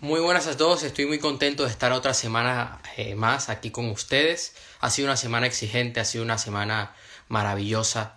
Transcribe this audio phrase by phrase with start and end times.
[0.00, 3.90] Muy buenas a todos, estoy muy contento de estar otra semana eh, más aquí con
[3.90, 4.54] ustedes.
[4.78, 6.94] Ha sido una semana exigente, ha sido una semana
[7.26, 8.16] maravillosa.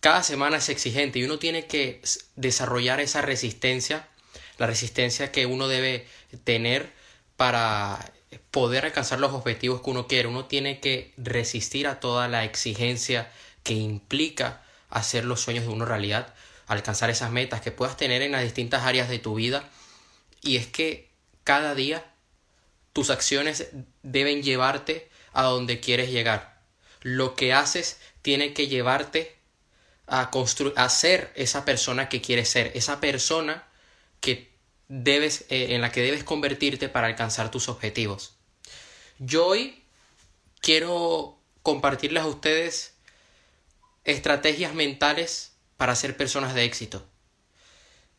[0.00, 2.02] Cada semana es exigente y uno tiene que
[2.34, 4.06] desarrollar esa resistencia,
[4.58, 6.06] la resistencia que uno debe
[6.44, 6.92] tener
[7.38, 8.12] para
[8.50, 10.28] poder alcanzar los objetivos que uno quiere.
[10.28, 13.32] Uno tiene que resistir a toda la exigencia
[13.62, 16.34] que implica hacer los sueños de uno realidad,
[16.66, 19.70] alcanzar esas metas que puedas tener en las distintas áreas de tu vida
[20.46, 21.10] y es que
[21.44, 22.04] cada día
[22.92, 23.68] tus acciones
[24.02, 26.60] deben llevarte a donde quieres llegar.
[27.02, 29.36] Lo que haces tiene que llevarte
[30.06, 30.30] a,
[30.76, 33.66] a ser esa persona que quieres ser, esa persona
[34.20, 34.50] que
[34.88, 38.36] debes, eh, en la que debes convertirte para alcanzar tus objetivos.
[39.18, 39.82] Yo hoy
[40.60, 42.94] quiero compartirles a ustedes
[44.04, 47.06] estrategias mentales para ser personas de éxito.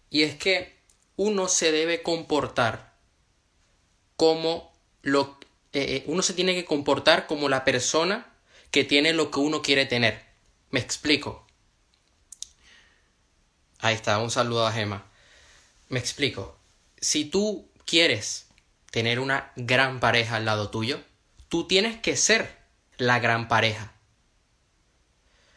[0.09, 0.76] Y es que
[1.17, 2.93] uno se debe comportar
[4.15, 5.37] como lo
[5.73, 8.25] eh, eh, uno se tiene que comportar como la persona
[8.71, 10.25] que tiene lo que uno quiere tener.
[10.71, 11.45] Me explico.
[13.79, 15.05] Ahí está, un saludo a Gema.
[15.89, 16.57] Me explico.
[16.99, 18.47] Si tú quieres
[18.91, 20.99] tener una gran pareja al lado tuyo,
[21.49, 22.57] tú tienes que ser
[22.97, 23.93] la gran pareja.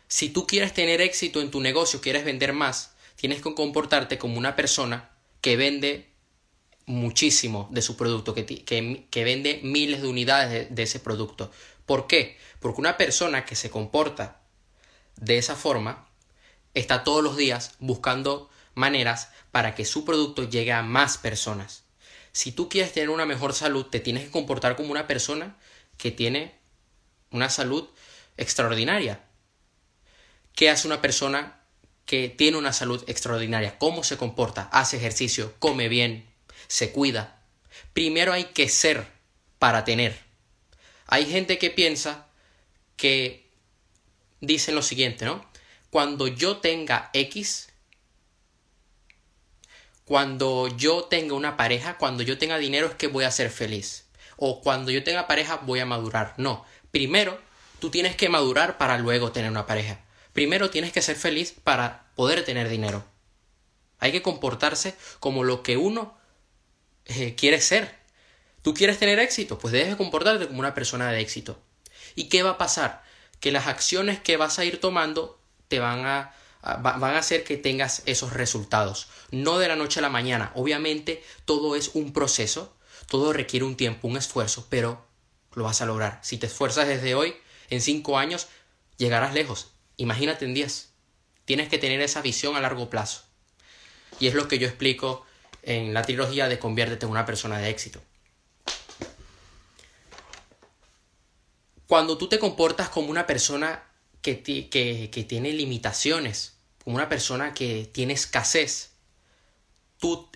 [0.08, 4.38] Si tú quieres tener éxito en tu negocio, quieres vender más, tienes que comportarte como
[4.38, 5.10] una persona
[5.40, 6.10] que vende
[6.86, 11.50] muchísimo de su producto, que, que, vende miles de unidades de, de ese producto.
[11.86, 12.36] ¿Por qué?
[12.58, 14.40] Porque una persona que se comporta
[15.16, 16.08] de esa forma
[16.74, 21.84] está todos los días buscando maneras para que su producto llegue a más personas.
[22.32, 25.56] Si tú quieres tener una mejor salud, te tienes que comportar como una persona
[25.96, 26.54] que tiene
[27.30, 27.88] una salud
[28.36, 29.24] extraordinaria.
[30.54, 31.59] ¿Qué hace una persona
[32.10, 36.26] que tiene una salud extraordinaria, cómo se comporta, hace ejercicio, come bien,
[36.66, 37.40] se cuida.
[37.92, 39.06] Primero hay que ser
[39.60, 40.18] para tener.
[41.06, 42.26] Hay gente que piensa
[42.96, 43.48] que
[44.40, 45.48] dicen lo siguiente, ¿no?
[45.90, 47.68] Cuando yo tenga X,
[50.04, 54.06] cuando yo tenga una pareja, cuando yo tenga dinero es que voy a ser feliz.
[54.36, 56.34] O cuando yo tenga pareja voy a madurar.
[56.38, 57.40] No, primero
[57.78, 60.00] tú tienes que madurar para luego tener una pareja.
[60.32, 63.04] Primero tienes que ser feliz para poder tener dinero.
[63.98, 66.16] Hay que comportarse como lo que uno
[67.06, 67.98] eh, quiere ser.
[68.62, 69.58] ¿Tú quieres tener éxito?
[69.58, 71.58] Pues debes comportarte como una persona de éxito.
[72.14, 73.02] ¿Y qué va a pasar?
[73.40, 77.56] Que las acciones que vas a ir tomando te van a, van a hacer que
[77.56, 79.08] tengas esos resultados.
[79.30, 80.52] No de la noche a la mañana.
[80.54, 82.76] Obviamente todo es un proceso,
[83.08, 85.06] todo requiere un tiempo, un esfuerzo, pero
[85.54, 86.20] lo vas a lograr.
[86.22, 87.34] Si te esfuerzas desde hoy,
[87.70, 88.48] en cinco años,
[88.98, 89.72] llegarás lejos.
[90.00, 90.92] Imagínate en 10.
[91.44, 93.24] Tienes que tener esa visión a largo plazo.
[94.18, 95.26] Y es lo que yo explico
[95.62, 98.00] en la trilogía de Conviértete en una persona de éxito.
[101.86, 103.82] Cuando tú te comportas como una persona
[104.22, 108.92] que, que, tiene limitaciones, como una persona que tiene escasez,
[109.98, 110.30] tú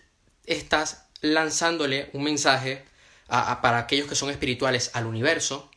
[0.44, 2.84] estás lanzándole un mensaje
[3.28, 5.70] para aquellos que son espirituales al universo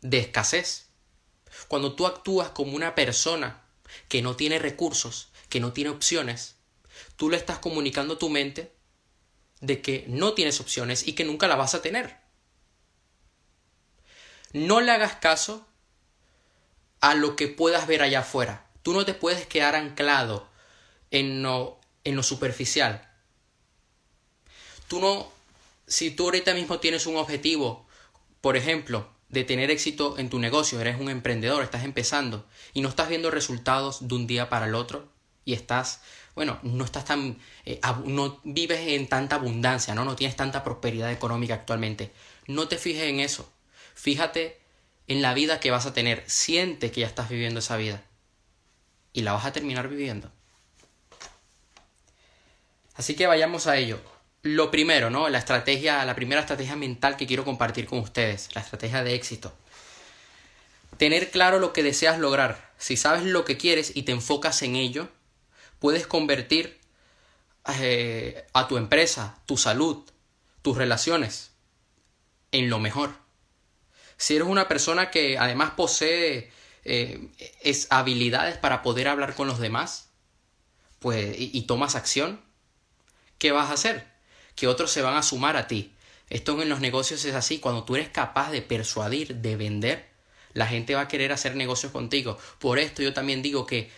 [0.00, 0.85] de escasez.
[1.68, 3.62] Cuando tú actúas como una persona
[4.08, 6.56] que no tiene recursos, que no tiene opciones,
[7.16, 8.72] tú le estás comunicando a tu mente
[9.60, 12.16] de que no tienes opciones y que nunca la vas a tener.
[14.52, 15.66] No le hagas caso
[17.00, 18.66] a lo que puedas ver allá afuera.
[18.82, 20.48] Tú no te puedes quedar anclado
[21.10, 23.08] en lo, en lo superficial.
[24.88, 25.32] Tú no,
[25.86, 27.86] si tú ahorita mismo tienes un objetivo,
[28.40, 32.88] por ejemplo, de tener éxito en tu negocio, eres un emprendedor, estás empezando y no
[32.88, 35.08] estás viendo resultados de un día para el otro
[35.44, 36.00] y estás,
[36.34, 40.04] bueno, no estás tan, eh, no vives en tanta abundancia, ¿no?
[40.04, 42.12] No tienes tanta prosperidad económica actualmente.
[42.46, 43.50] No te fijes en eso.
[43.94, 44.60] Fíjate
[45.08, 46.24] en la vida que vas a tener.
[46.26, 48.02] Siente que ya estás viviendo esa vida
[49.12, 50.30] y la vas a terminar viviendo.
[52.94, 54.00] Así que vayamos a ello
[54.46, 55.28] lo primero, ¿no?
[55.28, 59.52] La estrategia, la primera estrategia mental que quiero compartir con ustedes, la estrategia de éxito.
[60.96, 62.72] Tener claro lo que deseas lograr.
[62.78, 65.08] Si sabes lo que quieres y te enfocas en ello,
[65.78, 66.78] puedes convertir
[67.80, 70.04] eh, a tu empresa, tu salud,
[70.62, 71.50] tus relaciones
[72.52, 73.14] en lo mejor.
[74.16, 76.50] Si eres una persona que además posee
[76.84, 77.28] eh,
[77.62, 80.08] es habilidades para poder hablar con los demás,
[81.00, 82.40] pues y tomas acción,
[83.38, 84.15] ¿qué vas a hacer?
[84.56, 85.92] Que otros se van a sumar a ti.
[86.28, 90.08] Esto en los negocios es así, cuando tú eres capaz de persuadir, de vender,
[90.54, 92.38] la gente va a querer hacer negocios contigo.
[92.58, 93.90] Por esto yo también digo que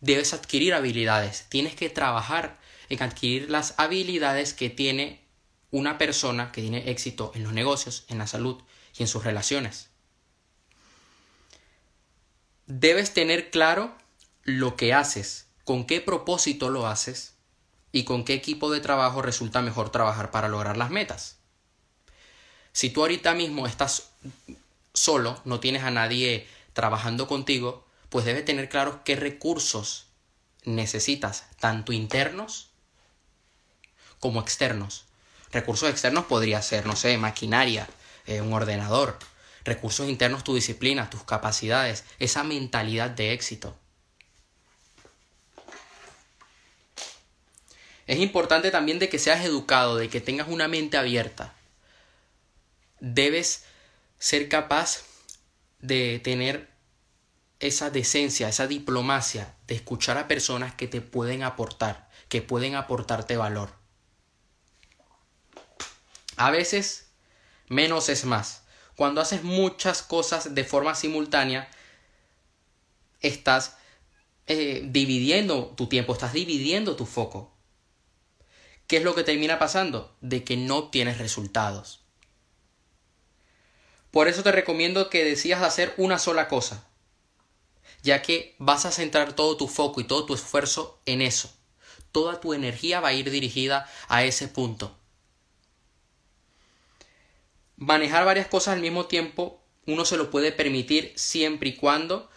[0.00, 2.58] debes adquirir habilidades, tienes que trabajar
[2.88, 5.22] en adquirir las habilidades que tiene
[5.70, 8.62] una persona que tiene éxito en los negocios, en la salud
[8.96, 9.90] y en sus relaciones.
[12.66, 13.96] Debes tener claro
[14.42, 17.33] lo que haces, con qué propósito lo haces
[17.94, 21.36] y con qué equipo de trabajo resulta mejor trabajar para lograr las metas.
[22.72, 24.10] Si tú ahorita mismo estás
[24.92, 30.08] solo, no tienes a nadie trabajando contigo, pues debes tener claro qué recursos
[30.64, 32.70] necesitas, tanto internos
[34.18, 35.04] como externos.
[35.52, 37.88] Recursos externos podría ser, no sé, maquinaria,
[38.26, 39.20] eh, un ordenador.
[39.62, 43.78] Recursos internos, tu disciplina, tus capacidades, esa mentalidad de éxito.
[48.06, 51.54] Es importante también de que seas educado, de que tengas una mente abierta.
[53.00, 53.64] Debes
[54.18, 55.02] ser capaz
[55.80, 56.68] de tener
[57.60, 63.36] esa decencia, esa diplomacia de escuchar a personas que te pueden aportar, que pueden aportarte
[63.36, 63.72] valor.
[66.36, 67.06] A veces,
[67.68, 68.62] menos es más.
[68.96, 71.68] Cuando haces muchas cosas de forma simultánea,
[73.20, 73.76] estás
[74.46, 77.53] eh, dividiendo tu tiempo, estás dividiendo tu foco.
[78.86, 80.14] ¿Qué es lo que termina pasando?
[80.20, 82.04] De que no obtienes resultados.
[84.10, 86.86] Por eso te recomiendo que decidas hacer una sola cosa,
[88.02, 91.52] ya que vas a centrar todo tu foco y todo tu esfuerzo en eso.
[92.12, 94.96] Toda tu energía va a ir dirigida a ese punto.
[97.76, 102.30] Manejar varias cosas al mismo tiempo uno se lo puede permitir siempre y cuando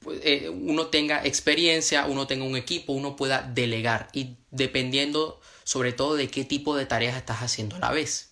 [0.00, 5.39] pues, eh, uno tenga experiencia, uno tenga un equipo, uno pueda delegar y dependiendo
[5.70, 8.30] sobre todo de qué tipo de tareas estás haciendo a la vez.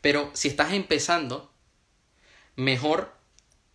[0.00, 1.50] Pero si estás empezando,
[2.54, 3.12] mejor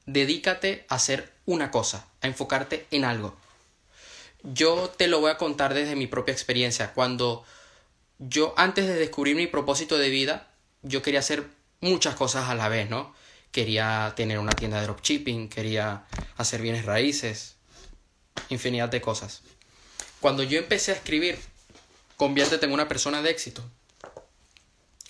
[0.05, 3.35] dedícate a hacer una cosa, a enfocarte en algo.
[4.41, 6.93] Yo te lo voy a contar desde mi propia experiencia.
[6.93, 7.43] Cuando
[8.19, 10.47] yo antes de descubrir mi propósito de vida,
[10.81, 11.49] yo quería hacer
[11.81, 13.13] muchas cosas a la vez, ¿no?
[13.51, 16.05] Quería tener una tienda de dropshipping, quería
[16.37, 17.57] hacer bienes raíces,
[18.47, 19.41] infinidad de cosas.
[20.21, 21.37] Cuando yo empecé a escribir,
[22.17, 23.63] conviértete en una persona de éxito.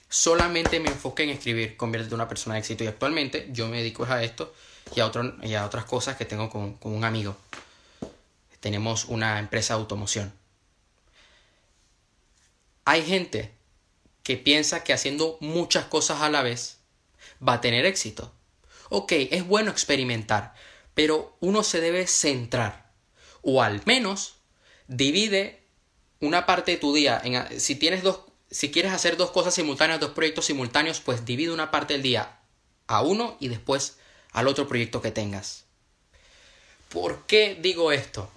[0.10, 2.84] Solamente me enfoqué en escribir, conviértete en una persona de éxito.
[2.84, 4.54] Y actualmente yo me dedico a esto
[4.96, 5.12] y a,
[5.44, 7.36] y a otras cosas que tengo con, con un amigo.
[8.60, 10.34] Tenemos una empresa de automoción.
[12.86, 13.52] Hay gente
[14.24, 16.78] que piensa que haciendo muchas cosas a la vez
[17.46, 18.32] va a tener éxito.
[18.90, 20.54] Ok, es bueno experimentar,
[20.94, 22.92] pero uno se debe centrar.
[23.42, 24.38] O al menos
[24.88, 25.65] divide
[26.26, 27.22] una parte de tu día.
[27.24, 31.52] En, si tienes dos, si quieres hacer dos cosas simultáneas, dos proyectos simultáneos, pues divide
[31.52, 32.40] una parte del día
[32.88, 33.98] a uno y después
[34.32, 35.66] al otro proyecto que tengas.
[36.90, 38.30] ¿Por qué digo esto?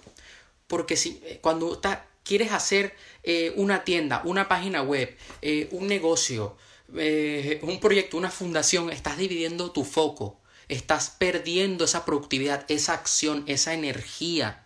[0.67, 1.79] Porque si eh, cuando
[2.23, 6.57] quieres hacer eh, una tienda, una página web, eh, un negocio,
[6.91, 10.39] un proyecto, una fundación, estás dividiendo tu foco,
[10.69, 14.65] estás perdiendo esa productividad, esa acción, esa energía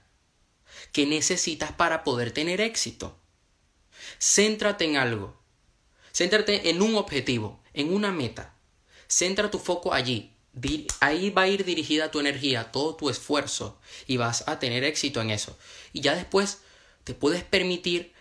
[0.93, 3.19] que necesitas para poder tener éxito.
[4.19, 5.35] Céntrate en algo.
[6.13, 8.55] Céntrate en un objetivo, en una meta.
[9.07, 10.33] Centra tu foco allí
[10.99, 15.21] ahí va a ir dirigida tu energía, todo tu esfuerzo y vas a tener éxito
[15.21, 15.57] en eso.
[15.93, 16.59] Y ya después
[17.03, 18.13] te puedes permitir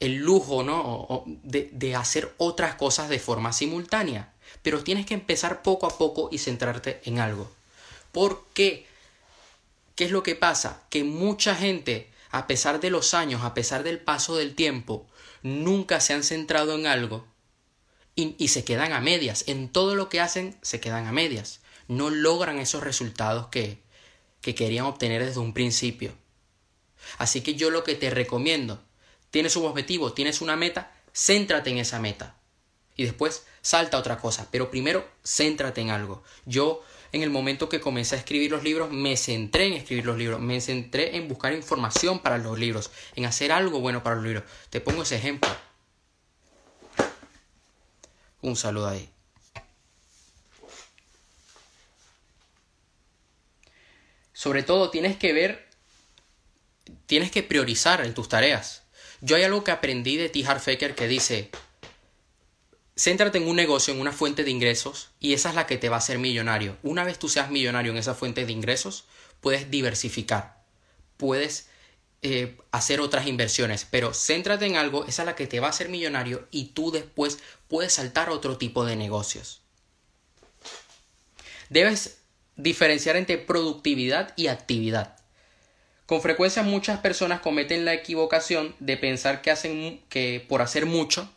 [0.00, 1.24] el lujo, ¿no?
[1.42, 4.32] De, de hacer otras cosas de forma simultánea.
[4.62, 7.50] Pero tienes que empezar poco a poco y centrarte en algo.
[8.12, 8.86] ¿Por qué?
[9.94, 10.82] ¿Qué es lo que pasa?
[10.90, 15.06] Que mucha gente, a pesar de los años, a pesar del paso del tiempo,
[15.42, 17.26] nunca se han centrado en algo
[18.14, 19.44] y, se quedan a medias.
[19.46, 23.80] En todo lo que hacen se quedan a medias no logran esos resultados que,
[24.40, 26.12] que querían obtener desde un principio.
[27.16, 28.82] Así que yo lo que te recomiendo,
[29.30, 32.36] tienes un objetivo, tienes una meta, céntrate en esa meta.
[32.96, 36.24] Y después salta a otra cosa, pero primero céntrate en algo.
[36.44, 36.82] Yo
[37.12, 40.40] en el momento que comencé a escribir los libros, me centré en escribir los libros,
[40.40, 44.44] me centré en buscar información para los libros, en hacer algo bueno para los libros.
[44.70, 45.48] Te pongo ese ejemplo.
[48.40, 49.08] Un saludo ahí.
[54.32, 55.68] Sobre todo tienes que ver,
[57.06, 58.84] tienes que priorizar en tus tareas.
[59.20, 60.46] Yo hay algo que aprendí de T.
[60.46, 61.50] Harfaker que dice,
[62.98, 65.88] céntrate en un negocio, en una fuente de ingresos, y esa es la que te
[65.88, 66.76] va a hacer millonario.
[66.82, 69.04] Una vez tú seas millonario en esa fuente de ingresos,
[69.40, 70.64] puedes diversificar,
[71.16, 71.68] puedes
[72.22, 75.70] eh, hacer otras inversiones, pero céntrate en algo, esa es la que te va a
[75.70, 77.38] hacer millonario y tú después
[77.68, 79.62] puedes saltar a otro tipo de negocios.
[81.68, 82.18] Debes
[82.56, 85.16] diferenciar entre productividad y actividad.
[86.06, 91.30] Con frecuencia muchas personas cometen la equivocación de pensar que hacen que por hacer mucho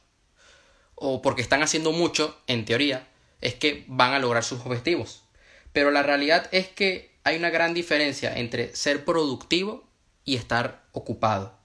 [1.03, 3.07] o porque están haciendo mucho, en teoría,
[3.41, 5.23] es que van a lograr sus objetivos.
[5.73, 9.83] Pero la realidad es que hay una gran diferencia entre ser productivo
[10.25, 11.57] y estar ocupado.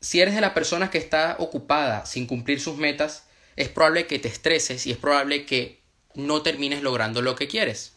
[0.00, 4.18] Si eres de la persona que está ocupada sin cumplir sus metas, es probable que
[4.18, 5.82] te estreses y es probable que
[6.14, 7.92] no termines logrando lo que quieres.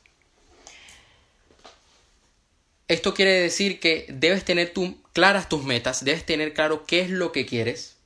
[2.89, 4.73] Esto quiere decir que debes tener
[5.13, 8.00] claras tus metas, debes tener claro qué es lo que quieres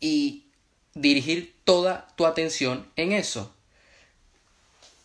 [0.00, 0.46] y
[0.94, 3.54] dirigir toda tu atención en eso.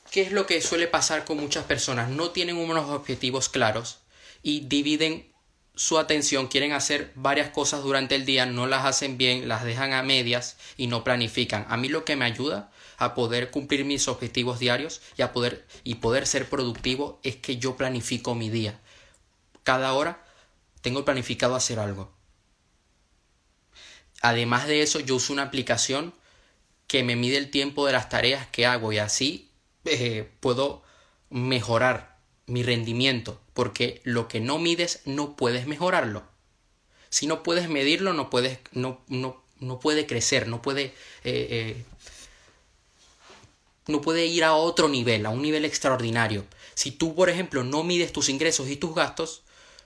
[0.09, 2.09] ¿Qué es lo que suele pasar con muchas personas?
[2.09, 3.99] No tienen unos objetivos claros
[4.41, 5.29] y dividen
[5.75, 9.91] su atención, quieren hacer varias cosas durante el día, no las hacen bien, las dejan
[9.91, 11.65] a medias y no planifican.
[11.69, 15.65] A mí lo que me ayuda a poder cumplir mis objetivos diarios y a poder
[15.83, 18.79] y poder ser productivo es que yo planifico mi día.
[19.63, 20.25] Cada hora
[20.81, 22.14] tengo planificado hacer algo.
[24.25, 26.11] Además de eso, yo uso una aplicación
[26.87, 29.51] que me mide el tiempo de las tareas que hago y así
[29.85, 30.81] eh, puedo
[31.29, 32.17] mejorar
[32.47, 36.23] mi rendimiento, porque lo que no mides no puedes mejorarlo.
[37.09, 41.85] Si no puedes medirlo, no puedes, no, no, no puede crecer, no puede, eh, eh,
[43.85, 46.45] no puede ir a otro nivel, a un nivel extraordinario.
[46.73, 49.43] Si tú, por ejemplo, no mides tus ingresos y tus gastos,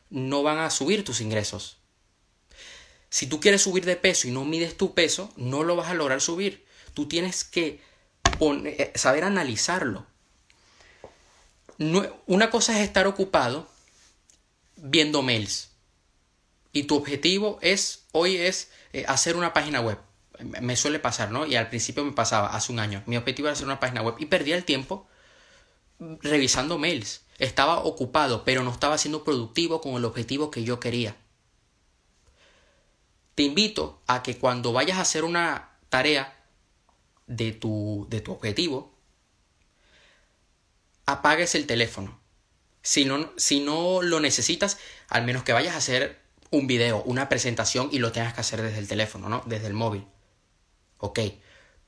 [0.10, 1.78] no van a subir tus ingresos.
[3.09, 5.93] Si tú quieres subir de peso y no mides tu peso, no lo vas a
[5.93, 6.65] lograr subir.
[6.93, 7.81] Tú tienes que
[8.95, 10.05] saber analizarlo
[12.27, 13.67] una cosa es estar ocupado
[14.75, 15.71] viendo mails
[16.73, 19.97] y tu objetivo es hoy es eh, hacer una página web.
[20.61, 21.45] Me suele pasar, ¿no?
[21.45, 23.03] Y al principio me pasaba, hace un año.
[23.07, 25.07] Mi objetivo era hacer una página web y perdía el tiempo
[25.99, 27.23] revisando mails.
[27.39, 31.15] Estaba ocupado, pero no estaba siendo productivo con el objetivo que yo quería.
[33.39, 36.43] Te invito a que cuando vayas a hacer una tarea
[37.25, 38.93] de tu, de tu objetivo,
[41.05, 42.19] apagues el teléfono.
[42.81, 44.77] Si no, si no lo necesitas,
[45.08, 46.19] al menos que vayas a hacer
[46.51, 49.41] un video, una presentación y lo tengas que hacer desde el teléfono, ¿no?
[49.46, 50.05] Desde el móvil.
[50.98, 51.22] Ok.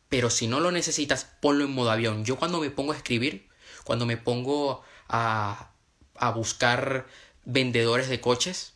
[0.08, 2.24] Pero si no lo necesitas, ponlo en modo avión.
[2.24, 3.50] Yo cuando me pongo a escribir,
[3.84, 5.74] cuando me pongo a,
[6.15, 7.08] a buscar
[7.43, 8.75] vendedores de coches,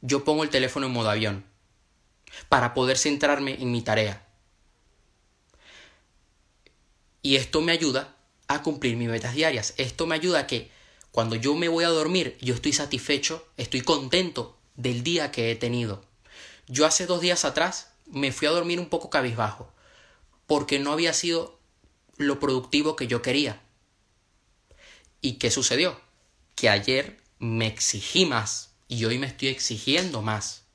[0.00, 1.54] yo pongo el teléfono en modo avión
[2.48, 4.26] para poder centrarme en mi tarea.
[7.22, 8.16] Y esto me ayuda
[8.48, 9.74] a cumplir mis metas diarias.
[9.76, 10.70] Esto me ayuda a que
[11.10, 15.56] cuando yo me voy a dormir, yo estoy satisfecho, estoy contento del día que he
[15.56, 16.04] tenido.
[16.68, 19.72] Yo hace dos días atrás me fui a dormir un poco cabizbajo,
[20.46, 21.58] porque no había sido
[22.16, 23.62] lo productivo que yo quería.
[25.20, 26.00] ¿Y qué sucedió?
[26.54, 30.65] Que ayer me exigí más y hoy me estoy exigiendo más.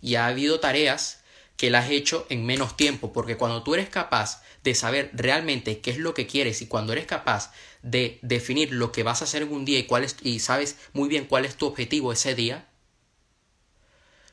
[0.00, 1.20] Y ha habido tareas
[1.56, 5.80] que las he hecho en menos tiempo, porque cuando tú eres capaz de saber realmente
[5.80, 7.52] qué es lo que quieres y cuando eres capaz
[7.82, 10.76] de definir lo que vas a hacer en un día y, cuál es, y sabes
[10.92, 12.66] muy bien cuál es tu objetivo ese día,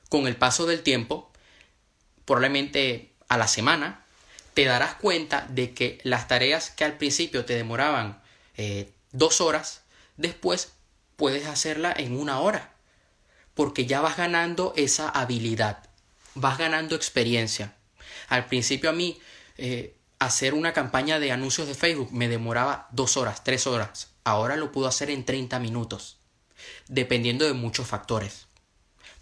[0.09, 1.31] con el paso del tiempo,
[2.25, 4.05] probablemente a la semana,
[4.53, 8.21] te darás cuenta de que las tareas que al principio te demoraban
[8.55, 9.83] eh, dos horas,
[10.15, 10.73] después
[11.15, 12.73] puedes hacerla en una hora,
[13.57, 15.89] porque ya vas ganando esa habilidad,
[16.35, 17.75] vas ganando experiencia.
[18.29, 19.19] Al principio a mí
[19.57, 24.11] eh, hacer una campaña de anuncios de Facebook me demoraba dos horas, tres horas.
[24.23, 26.19] Ahora lo puedo hacer en 30 minutos,
[26.87, 28.45] dependiendo de muchos factores.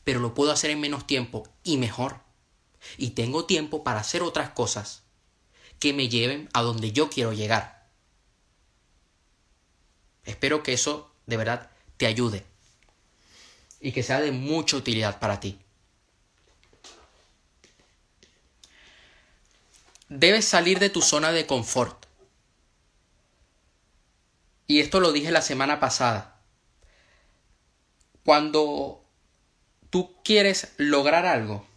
[0.04, 2.20] Pero lo puedo hacer en menos tiempo y mejor.
[2.98, 5.04] Y tengo tiempo para hacer otras cosas
[5.80, 7.88] que me lleven a donde yo quiero llegar.
[10.26, 12.55] Espero que eso de verdad te ayude
[13.80, 15.60] y que sea de mucha utilidad para ti.
[20.10, 22.06] debes salir de tu zona de confort.
[24.68, 26.40] Y esto lo dije la semana pasada.
[28.24, 29.04] Cuando
[29.92, 31.68] tú quieres lograr algo,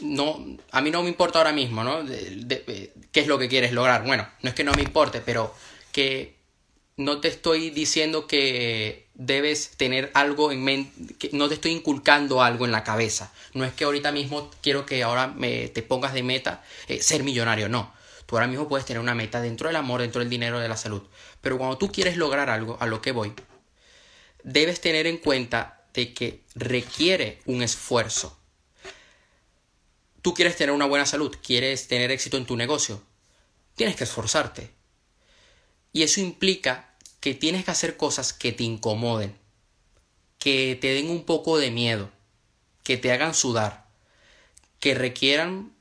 [0.00, 2.04] no, a mí no me importa ahora mismo, ¿no?
[2.04, 4.04] ¿Qué es lo que quieres lograr?
[4.04, 5.54] Bueno, no es que no me importe, pero
[5.92, 6.36] que
[7.04, 12.64] no te estoy diciendo que debes tener algo en mente, no te estoy inculcando algo
[12.64, 13.32] en la cabeza.
[13.54, 17.22] No es que ahorita mismo quiero que ahora me, te pongas de meta eh, ser
[17.22, 17.92] millonario, no.
[18.26, 20.76] Tú ahora mismo puedes tener una meta dentro del amor, dentro del dinero, de la
[20.76, 21.02] salud.
[21.40, 23.32] Pero cuando tú quieres lograr algo, a lo que voy,
[24.42, 28.38] debes tener en cuenta de que requiere un esfuerzo.
[30.22, 33.02] Tú quieres tener una buena salud, quieres tener éxito en tu negocio,
[33.74, 34.70] tienes que esforzarte.
[35.92, 36.91] Y eso implica
[37.22, 39.38] que tienes que hacer cosas que te incomoden,
[40.40, 42.10] que te den un poco de miedo,
[42.82, 43.86] que te hagan sudar,
[44.80, 45.72] que requieran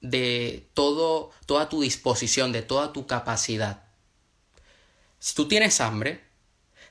[0.00, 3.84] de todo, toda tu disposición, de toda tu capacidad.
[5.18, 6.24] Si tú tienes hambre,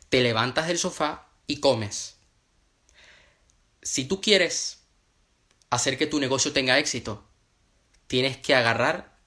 [0.10, 2.18] te levantas del sofá y comes.
[3.82, 4.84] Si tú quieres
[5.72, 7.28] hacer que tu negocio tenga éxito,
[8.06, 9.18] tienes que agarrar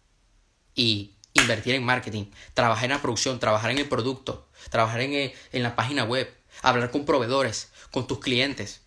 [0.76, 5.62] y invertir en marketing, trabajar en la producción, trabajar en el producto, trabajar en, en
[5.62, 8.82] la página web, hablar con proveedores, con tus clientes,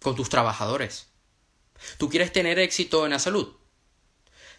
[0.00, 1.08] con tus trabajadores.
[1.98, 3.54] ¿Tú quieres tener éxito en la salud?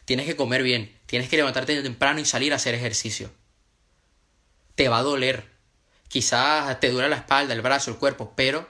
[0.05, 3.29] Tienes que comer bien, tienes que levantarte temprano y salir a hacer ejercicio.
[4.75, 5.51] Te va a doler.
[6.07, 8.69] Quizás te duele la espalda, el brazo, el cuerpo, pero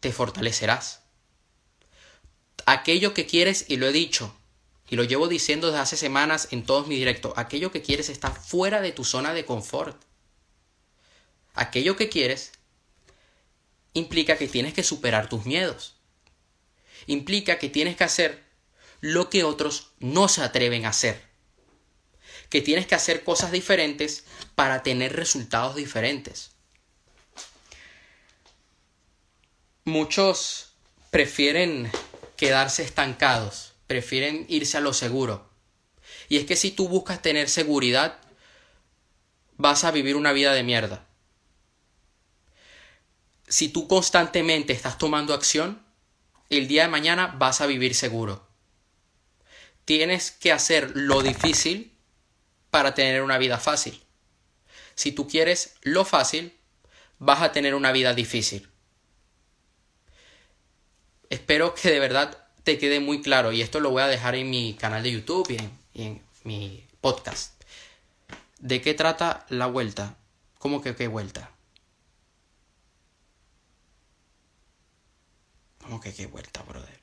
[0.00, 1.02] te fortalecerás.
[2.66, 4.34] Aquello que quieres, y lo he dicho,
[4.88, 8.30] y lo llevo diciendo desde hace semanas en todos mis directos, aquello que quieres está
[8.30, 10.02] fuera de tu zona de confort.
[11.54, 12.52] Aquello que quieres
[13.94, 15.96] implica que tienes que superar tus miedos.
[17.06, 18.42] Implica que tienes que hacer
[19.00, 21.20] lo que otros no se atreven a hacer.
[22.48, 26.52] Que tienes que hacer cosas diferentes para tener resultados diferentes.
[29.84, 30.72] Muchos
[31.10, 31.90] prefieren
[32.36, 35.50] quedarse estancados, prefieren irse a lo seguro.
[36.28, 38.18] Y es que si tú buscas tener seguridad,
[39.56, 41.06] vas a vivir una vida de mierda
[43.52, 45.84] si tú constantemente estás tomando acción,
[46.48, 48.48] el día de mañana vas a vivir seguro.
[49.84, 51.92] Tienes que hacer lo difícil
[52.70, 54.02] para tener una vida fácil.
[54.94, 56.56] Si tú quieres lo fácil,
[57.18, 58.70] vas a tener una vida difícil.
[61.28, 64.48] Espero que de verdad te quede muy claro y esto lo voy a dejar en
[64.48, 65.50] mi canal de YouTube
[65.92, 67.62] y en, mi podcast.
[68.60, 70.16] ¿De qué trata la vuelta?
[70.58, 71.51] ¿Cómo que qué vuelta?
[75.82, 77.00] ¿Cómo que qué vuelta, brother?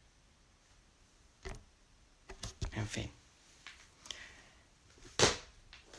[2.73, 3.11] En fin.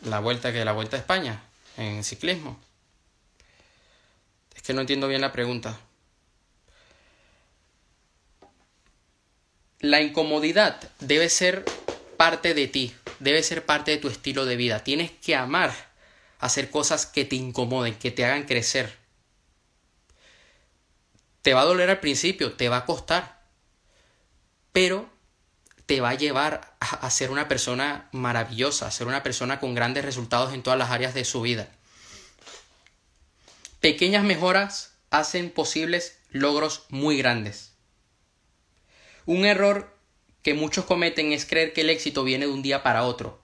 [0.02, 1.42] La vuelta que la vuelta a España
[1.76, 2.58] en ciclismo.
[4.54, 5.78] Es que no entiendo bien la pregunta.
[9.80, 11.64] La incomodidad debe ser
[12.16, 14.84] parte de ti, debe ser parte de tu estilo de vida.
[14.84, 15.72] Tienes que amar
[16.38, 18.99] hacer cosas que te incomoden, que te hagan crecer.
[21.42, 23.42] Te va a doler al principio, te va a costar,
[24.72, 25.09] pero
[25.87, 30.05] te va a llevar a, ser una persona maravillosa, a ser una persona con grandes
[30.05, 31.68] resultados en todas las áreas de su vida.
[33.81, 37.72] Pequeñas mejoras hacen posibles logros muy grandes.
[39.26, 39.96] Un error
[40.42, 43.42] que muchos cometen es creer que el éxito viene de un día para otro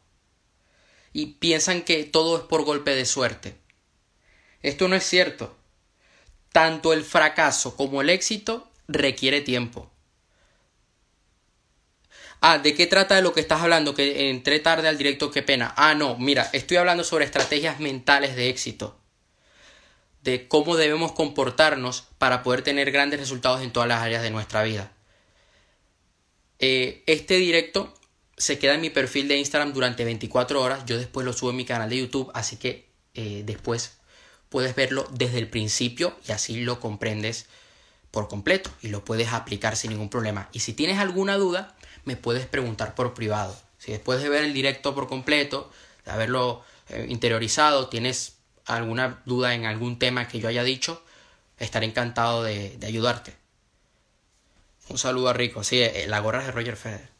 [1.13, 3.57] y piensan que todo es por golpe de suerte.
[4.63, 5.57] Esto no es cierto.
[6.57, 9.91] Tanto el fracaso como el éxito requiere tiempo.
[12.41, 13.95] Ah, ¿de qué trata de lo que estás hablando?
[13.95, 15.75] Que entré tarde al directo, qué pena.
[15.77, 18.99] Ah, no, mira, estoy hablando sobre estrategias mentales de éxito.
[20.23, 24.63] De cómo debemos comportarnos para poder tener grandes resultados en todas las áreas de nuestra
[24.63, 24.93] vida.
[26.59, 27.93] Eh, este directo
[28.39, 30.87] se queda en mi perfil de Instagram durante 24 horas.
[30.87, 33.99] Yo después lo subo en mi canal de YouTube, así que eh, después
[34.57, 37.45] puedes verlo desde el principio y así lo comprendes
[38.11, 40.49] por completo y lo puedes aplicar sin ningún problema.
[40.55, 43.55] Y si tienes alguna duda, me puedes preguntar por privado.
[43.77, 45.71] Si después de ver el directo por completo,
[46.07, 51.05] de haberlo eh, interiorizado, tienes alguna duda en algún tema que yo haya dicho,
[51.59, 53.35] estaré encantado de, ayudarte.
[54.89, 55.65] Un saludo a Rico.
[55.65, 57.11] Sí, eh, la gorra es de Roger Federer.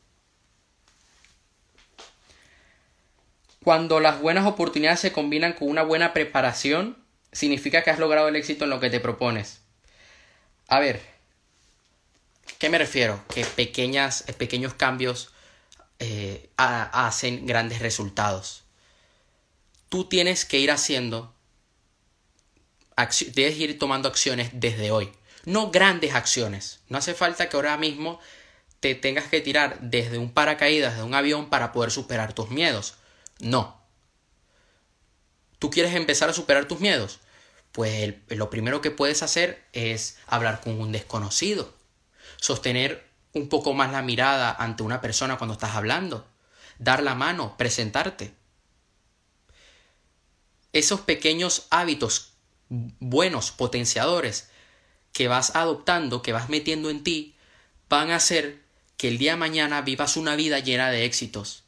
[3.63, 8.37] Cuando las buenas oportunidades se combinan con una buena preparación, significa que has logrado el
[8.37, 9.61] éxito en lo que te propones.
[10.69, 11.01] A ver,
[12.59, 13.23] ¿qué me refiero?
[13.33, 15.31] Que pequeñas, pequeños cambios
[15.99, 18.65] eh, hacen grandes resultados.
[19.89, 21.35] Tú tienes que ir haciendo,
[23.35, 25.13] debes ir tomando acciones desde hoy.
[25.45, 26.81] No grandes acciones.
[26.89, 28.19] No hace falta que ahora mismo
[28.81, 32.95] te tengas que tirar desde un paracaídas, de un avión para poder superar tus miedos.
[33.39, 33.81] No.
[35.59, 37.21] ¿Tú quieres empezar a superar tus miedos?
[37.77, 41.75] pues lo primero que puedes hacer es hablar con un desconocido,
[42.41, 46.27] sostener un poco más la mirada ante una persona cuando estás hablando,
[46.79, 48.33] dar la mano, presentarte.
[50.73, 52.33] Esos pequeños hábitos
[52.71, 54.49] buenos, potenciadores,
[55.13, 57.37] que vas adoptando, que vas metiendo en ti,
[57.91, 58.63] van a hacer
[58.97, 61.65] que el día de mañana vivas una vida llena de éxitos.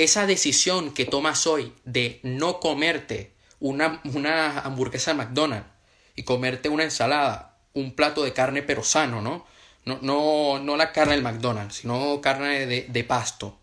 [0.00, 5.68] Esa decisión que tomas hoy de no comerte una, una hamburguesa de McDonald's
[6.16, 9.46] y comerte una ensalada, un plato de carne pero sano, ¿no?
[9.84, 13.58] No, no, no la carne del McDonald's, sino carne de, de pasto.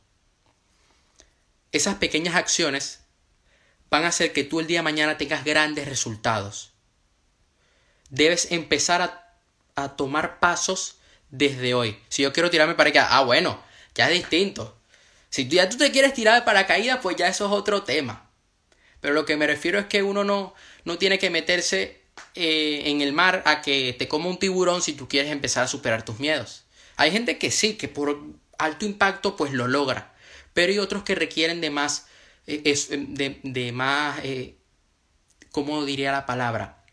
[1.71, 2.99] Esas pequeñas acciones
[3.89, 6.71] van a hacer que tú el día de mañana tengas grandes resultados.
[8.11, 9.33] Debes empezar a,
[9.73, 10.99] a tomar pasos
[11.31, 11.97] desde hoy.
[12.09, 13.59] Si yo quiero tirarme para acá, ah, bueno,
[13.95, 14.76] ya es distinto.
[15.29, 18.29] Si tú ya tú te quieres tirar de paracaídas, pues ya eso es otro tema.
[19.01, 20.53] Pero lo que me refiero es que uno no,
[20.85, 22.01] no tiene que meterse
[22.35, 25.67] eh, en el mar a que te coma un tiburón si tú quieres empezar a
[25.67, 26.63] superar tus miedos.
[26.95, 28.19] Hay gente que sí, que por
[28.57, 30.13] alto impacto pues lo logra,
[30.53, 32.07] pero hay otros que requieren de más,
[32.47, 34.55] eh, es, de, de, más, eh,
[35.51, 36.83] ¿cómo diría la palabra?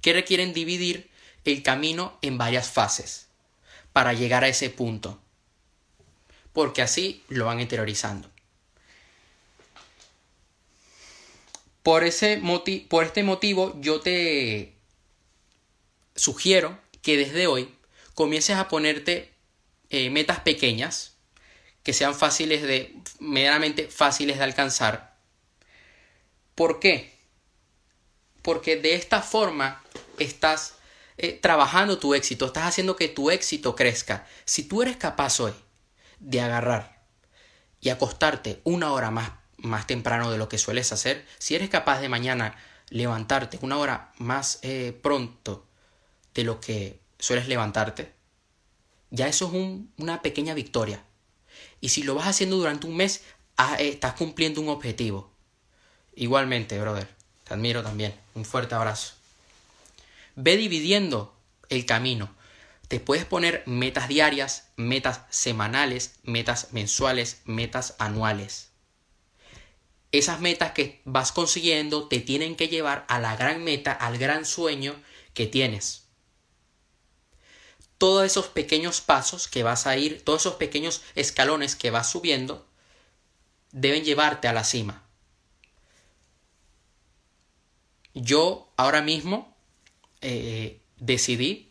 [0.00, 1.08] Que requieren dividir
[1.44, 3.28] el camino en varias fases
[3.92, 5.22] para llegar a ese punto,
[6.56, 8.30] porque así lo van interiorizando.
[11.82, 12.40] Por, ese
[12.88, 14.72] por este motivo yo te
[16.14, 17.68] sugiero que desde hoy
[18.14, 19.34] comiences a ponerte
[19.90, 21.18] eh, metas pequeñas
[21.82, 25.14] que sean fáciles de, medianamente fáciles de alcanzar.
[26.54, 27.18] ¿Por qué?
[28.40, 29.84] Porque de esta forma
[30.18, 30.76] estás
[31.18, 34.26] eh, trabajando tu éxito, estás haciendo que tu éxito crezca.
[34.46, 35.52] Si tú eres capaz hoy
[36.20, 37.02] de agarrar
[37.80, 42.00] y acostarte una hora más más temprano de lo que sueles hacer, si eres capaz
[42.00, 42.56] de mañana
[42.88, 45.66] levantarte una hora más eh, pronto
[46.34, 48.12] de lo que sueles levantarte,
[49.10, 51.02] ya eso es una pequeña victoria.
[51.80, 53.22] Y si lo vas haciendo durante un mes,
[53.56, 55.30] ah, eh, estás cumpliendo un objetivo.
[56.14, 57.08] Igualmente, brother,
[57.44, 58.14] te admiro también.
[58.34, 59.14] Un fuerte abrazo.
[60.34, 61.34] Ve dividiendo
[61.68, 62.34] el camino.
[62.88, 68.70] Te puedes poner metas diarias, metas semanales, metas mensuales, metas anuales
[70.18, 74.44] esas metas que vas consiguiendo te tienen que llevar a la gran meta, al gran
[74.44, 74.94] sueño
[75.34, 76.04] que tienes.
[77.98, 82.66] Todos esos pequeños pasos que vas a ir, todos esos pequeños escalones que vas subiendo,
[83.72, 85.02] deben llevarte a la cima.
[88.14, 89.54] Yo ahora mismo
[90.20, 91.65] eh, decidí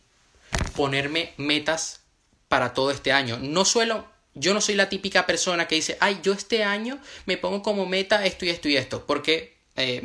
[0.76, 2.02] ponerme metas
[2.48, 3.38] para todo este año.
[3.40, 7.38] No suelo yo no soy la típica persona que dice, ay, yo este año me
[7.38, 10.02] pongo como meta esto y esto y esto, porque eh,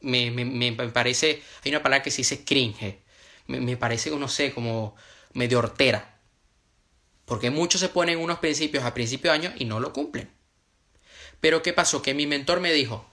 [0.00, 2.98] me, me, me, parece, hay una palabra que se dice cringe,
[3.46, 4.96] me, parece, no sé, como
[5.34, 6.18] medio hortera,
[7.26, 10.30] porque muchos se ponen unos principios a principio de año y no lo cumplen.
[11.40, 12.00] Pero ¿qué pasó?
[12.00, 13.04] Que mi mentor me dijo,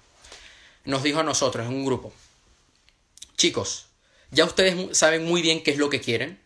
[0.85, 2.13] nos dijo a nosotros en un grupo,
[3.35, 3.87] chicos,
[4.31, 6.39] ya ustedes saben muy bien qué es lo que quieren,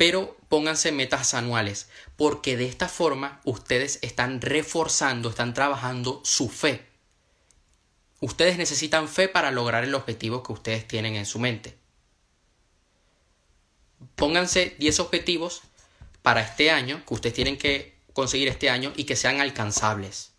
[0.00, 6.86] pero pónganse metas anuales, porque de esta forma ustedes están reforzando, están trabajando su fe.
[8.22, 11.76] Ustedes necesitan fe para lograr el objetivo que ustedes tienen en su mente.
[14.16, 15.60] Pónganse 10 objetivos
[16.22, 20.32] para este año, que ustedes tienen que conseguir este año y que sean alcanzables.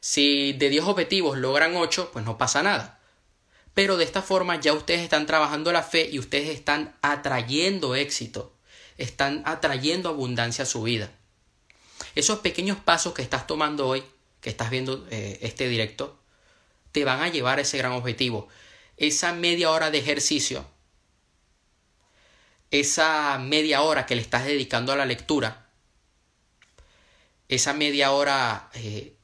[0.00, 2.99] Si de 10 objetivos logran 8, pues no pasa nada.
[3.80, 8.52] Pero de esta forma ya ustedes están trabajando la fe y ustedes están atrayendo éxito,
[8.98, 11.10] están atrayendo abundancia a su vida.
[12.14, 14.04] Esos pequeños pasos que estás tomando hoy,
[14.42, 16.20] que estás viendo eh, este directo,
[16.92, 18.48] te van a llevar a ese gran objetivo.
[18.98, 20.66] Esa media hora de ejercicio,
[22.70, 25.70] esa media hora que le estás dedicando a la lectura,
[27.48, 29.16] esa media hora eh,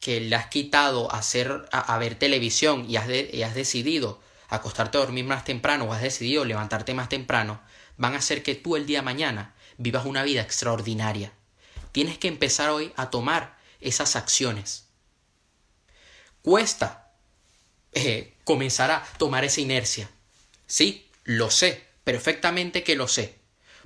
[0.00, 5.00] que le has quitado hacer, a, ver televisión y has, y has decidido acostarte a
[5.00, 7.60] dormir más temprano o has decidido levantarte más temprano,
[7.96, 11.32] van a hacer que tú el día de mañana vivas una vida extraordinaria.
[11.92, 14.86] Tienes que empezar hoy a tomar esas acciones.
[16.42, 17.12] Cuesta
[17.92, 20.10] eh, comenzar a tomar esa inercia.
[20.66, 23.38] Sí, lo sé, perfectamente que lo sé.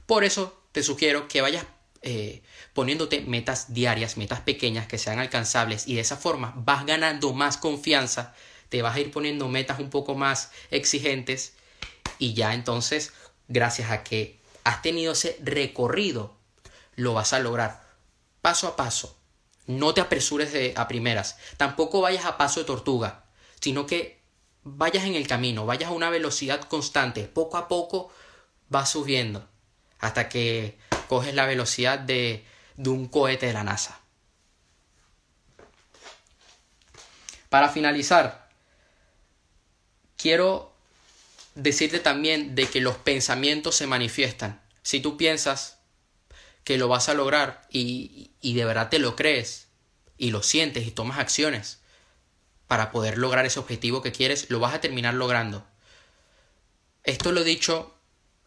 [0.06, 1.64] Por eso te sugiero que vayas
[2.02, 2.42] eh,
[2.74, 7.56] poniéndote metas diarias, metas pequeñas que sean alcanzables y de esa forma vas ganando más
[7.56, 8.34] confianza,
[8.68, 11.54] te vas a ir poniendo metas un poco más exigentes
[12.18, 13.12] y ya entonces,
[13.48, 16.36] gracias a que has tenido ese recorrido,
[16.94, 17.82] lo vas a lograr
[18.42, 19.16] paso a paso.
[19.66, 23.24] No te apresures de, a primeras, tampoco vayas a paso de tortuga,
[23.60, 24.20] sino que
[24.64, 28.12] vayas en el camino, vayas a una velocidad constante, poco a poco
[28.68, 29.48] vas subiendo
[29.98, 30.78] hasta que
[31.08, 32.44] coges la velocidad de
[32.76, 34.00] de un cohete de la NASA.
[37.48, 38.48] Para finalizar,
[40.16, 40.72] quiero
[41.54, 44.60] decirte también de que los pensamientos se manifiestan.
[44.82, 45.78] Si tú piensas
[46.64, 49.68] que lo vas a lograr y, y de verdad te lo crees
[50.16, 51.80] y lo sientes y tomas acciones,
[52.70, 55.66] para poder lograr ese objetivo que quieres, lo vas a terminar logrando.
[57.02, 57.92] Esto lo he dicho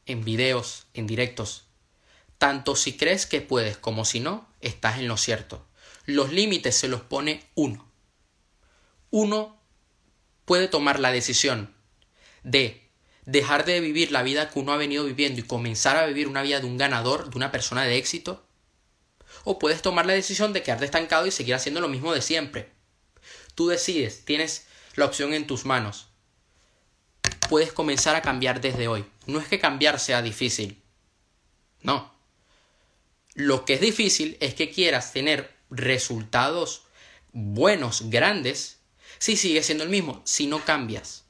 [0.05, 1.65] en videos, en directos.
[2.37, 5.65] Tanto si crees que puedes como si no, estás en lo cierto.
[6.05, 7.89] Los límites se los pone uno.
[9.11, 9.57] Uno
[10.45, 11.73] puede tomar la decisión
[12.43, 12.89] de
[13.25, 16.41] dejar de vivir la vida que uno ha venido viviendo y comenzar a vivir una
[16.41, 18.45] vida de un ganador, de una persona de éxito.
[19.45, 22.71] O puedes tomar la decisión de quedarte estancado y seguir haciendo lo mismo de siempre.
[23.55, 26.07] Tú decides, tienes la opción en tus manos.
[27.49, 29.05] Puedes comenzar a cambiar desde hoy.
[29.25, 30.81] No es que cambiar sea difícil.
[31.81, 32.12] No.
[33.35, 36.83] Lo que es difícil es que quieras tener resultados
[37.31, 38.79] buenos, grandes,
[39.17, 41.23] si sigues siendo el mismo, si no cambias.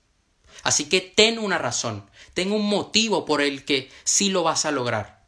[0.63, 4.71] Así que ten una razón, ten un motivo por el que sí lo vas a
[4.71, 5.23] lograr.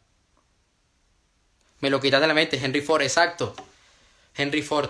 [1.80, 3.56] Me lo quitas de la mente, Henry Ford, exacto.
[4.36, 4.90] Henry Ford.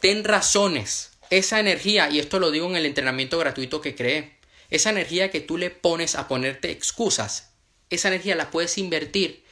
[0.00, 1.10] Ten razones.
[1.30, 4.38] Esa energía, y esto lo digo en el entrenamiento gratuito que creé,
[4.70, 7.50] esa energía que tú le pones a ponerte excusas,
[7.90, 9.44] esa energía la puedes invertir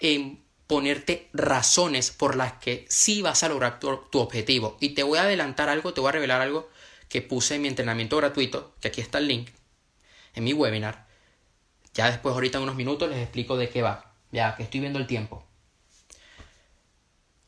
[0.00, 4.76] en ponerte razones por las que sí vas a lograr tu, tu, objetivo.
[4.80, 6.70] Y te voy a adelantar algo, te voy a revelar algo
[7.08, 9.50] que puse en mi entrenamiento gratuito, que aquí está el link,
[10.34, 11.06] en mi webinar.
[11.92, 14.14] Ya después, ahorita en unos minutos, les explico de qué va.
[14.30, 15.44] Ya que estoy viendo el tiempo.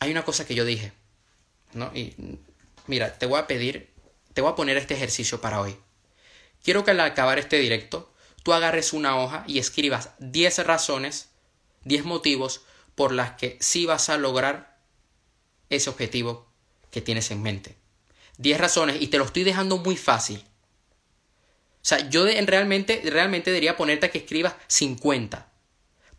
[0.00, 0.92] Hay una cosa que yo dije,
[1.74, 1.92] ¿no?
[1.94, 2.16] Y
[2.88, 3.94] mira, te voy a pedir,
[4.34, 5.76] te voy a poner este ejercicio para hoy.
[6.64, 8.12] Quiero que al acabar este directo,
[8.42, 11.30] tú agarres una hoja y escribas 10 razones,
[11.84, 12.62] 10 motivos
[12.94, 14.78] por las que sí vas a lograr
[15.70, 16.46] ese objetivo
[16.90, 17.76] que tienes en mente.
[18.38, 20.44] 10 razones y te lo estoy dejando muy fácil.
[21.82, 25.48] O sea, yo realmente, realmente debería ponerte a que escribas 50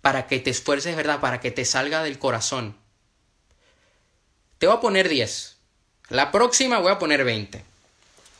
[0.02, 1.21] para que te esfuerces, ¿verdad?
[1.21, 2.76] Para que te salga del corazón.
[4.58, 5.58] Te voy a poner 10.
[6.10, 7.63] La próxima voy a poner 20.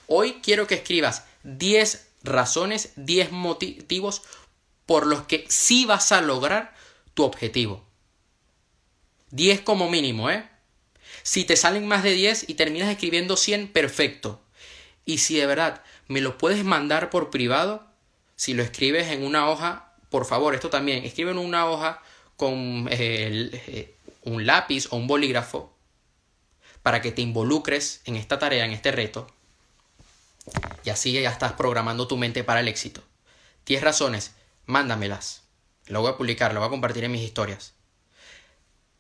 [0.08, 4.22] Hoy quiero que escribas 10 razones, 10 motivos
[4.86, 6.76] por los que sí vas a lograr
[7.14, 7.84] tu objetivo.
[9.32, 10.48] 10 como mínimo, ¿eh?
[11.24, 14.42] Si te salen más de 10 y terminas escribiendo 100, perfecto.
[15.06, 17.86] Y si de verdad me lo puedes mandar por privado,
[18.36, 22.02] si lo escribes en una hoja, por favor, esto también, escribe en una hoja
[22.36, 25.74] con eh, un lápiz o un bolígrafo
[26.82, 29.28] para que te involucres en esta tarea, en este reto.
[30.84, 33.02] Y así ya estás programando tu mente para el éxito.
[33.66, 35.43] 10 razones, mándamelas.
[35.88, 37.74] Lo voy a publicar, lo voy a compartir en mis historias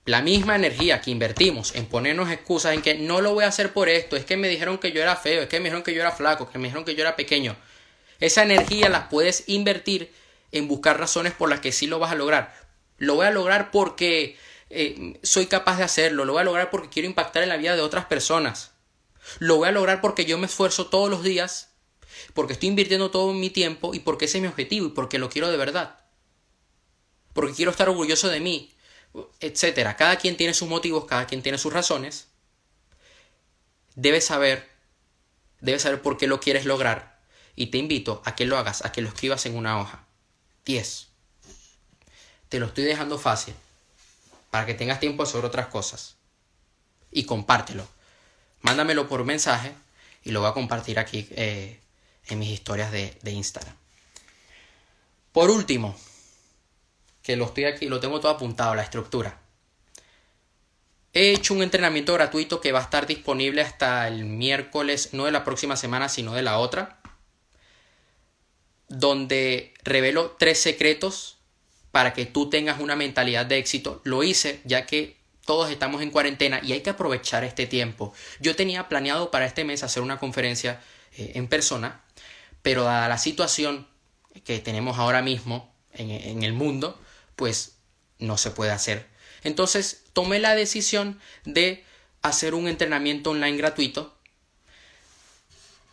[0.05, 3.71] la misma energía que invertimos en ponernos excusas en que no lo voy a hacer
[3.71, 5.93] por esto, es que me dijeron que yo era feo, es que me dijeron que
[5.93, 7.55] yo era flaco, que me dijeron que yo era pequeño.
[8.19, 10.11] Esa energía la puedes invertir
[10.51, 12.53] en buscar razones por las que sí lo vas a lograr.
[12.97, 14.37] Lo voy a lograr porque
[14.69, 17.75] eh, soy capaz de hacerlo, lo voy a lograr porque quiero impactar en la vida
[17.75, 18.71] de otras personas.
[19.39, 21.71] Lo voy a lograr porque yo me esfuerzo todos los días,
[22.33, 25.29] porque estoy invirtiendo todo mi tiempo y porque ese es mi objetivo y porque lo
[25.29, 26.02] quiero de verdad.
[27.33, 28.73] Porque quiero estar orgulloso de mí,
[29.39, 29.95] etcétera.
[29.95, 32.27] Cada quien tiene sus motivos, cada quien tiene sus razones.
[33.95, 34.69] Debes saber,
[35.59, 37.19] debes saber por qué lo quieres lograr.
[37.55, 40.05] Y te invito a que lo hagas, a que lo escribas en una hoja.
[40.65, 41.07] 10.
[42.49, 43.53] Te lo estoy dejando fácil
[44.49, 46.15] para que tengas tiempo sobre otras cosas.
[47.11, 47.87] Y compártelo.
[48.61, 49.73] Mándamelo por mensaje
[50.23, 51.79] y lo voy a compartir aquí eh,
[52.27, 53.75] en mis historias de, de Instagram.
[55.31, 55.97] Por último,
[57.23, 59.39] que lo estoy aquí, lo tengo todo apuntado, la estructura.
[61.13, 65.31] He hecho un entrenamiento gratuito que va a estar disponible hasta el miércoles, no de
[65.31, 66.99] la próxima semana, sino de la otra,
[68.89, 71.37] donde revelo tres secretos
[71.91, 74.01] para que tú tengas una mentalidad de éxito.
[74.03, 78.13] Lo hice ya que todos estamos en cuarentena y hay que aprovechar este tiempo.
[78.39, 80.81] Yo tenía planeado para este mes hacer una conferencia
[81.15, 82.03] eh, en persona,
[82.63, 83.87] pero dada la situación
[84.43, 86.99] que tenemos ahora mismo en, en el mundo,
[87.35, 87.77] pues
[88.19, 89.07] no se puede hacer.
[89.43, 91.83] Entonces tomé la decisión de
[92.21, 94.17] hacer un entrenamiento online gratuito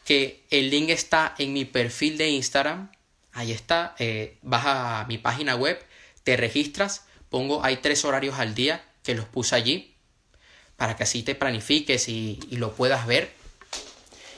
[0.04, 2.90] que el link está en mi perfil de Instagram.
[3.32, 5.80] Ahí está, eh, vas a mi página web,
[6.24, 9.94] te registras, pongo, hay tres horarios al día que los puse allí
[10.76, 13.32] para que así te planifiques y, y lo puedas ver.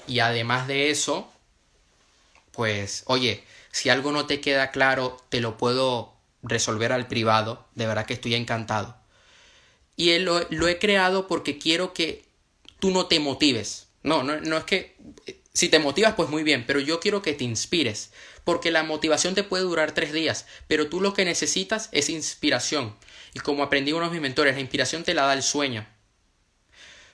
[0.09, 1.33] Y además de eso,
[2.51, 6.12] pues, oye, si algo no te queda claro, te lo puedo
[6.43, 8.97] resolver al privado, de verdad que estoy encantado.
[9.97, 12.25] Y lo, lo he creado porque quiero que
[12.79, 13.89] tú no te motives.
[14.03, 17.23] No, no, no es que eh, si te motivas, pues muy bien, pero yo quiero
[17.23, 18.13] que te inspires,
[18.45, 22.97] porque la motivación te puede durar tres días, pero tú lo que necesitas es inspiración.
[23.35, 25.87] Y como aprendí uno de mis mentores, la inspiración te la da el sueño.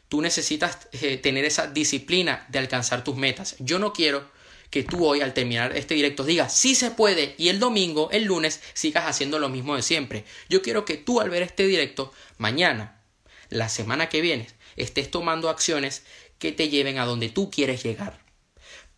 [0.09, 3.57] Tú necesitas eh, tener esa disciplina de alcanzar tus metas.
[3.59, 4.31] Yo no quiero
[4.71, 8.25] que tú hoy al terminar este directo digas sí se puede y el domingo, el
[8.25, 10.25] lunes, sigas haciendo lo mismo de siempre.
[10.49, 13.01] Yo quiero que tú al ver este directo, mañana,
[13.49, 16.05] la semana que viene, estés tomando acciones
[16.39, 18.19] que te lleven a donde tú quieres llegar.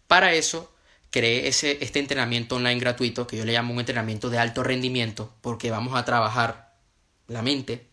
[0.06, 0.72] Para eso,
[1.10, 5.32] creé ese, este entrenamiento online gratuito que yo le llamo un entrenamiento de alto rendimiento
[5.40, 6.74] porque vamos a trabajar
[7.28, 7.86] la mente.